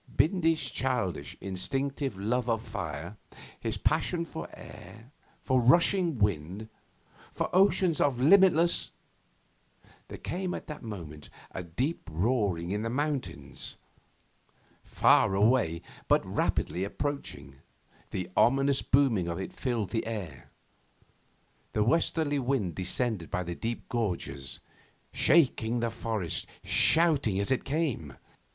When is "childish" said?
0.71-1.37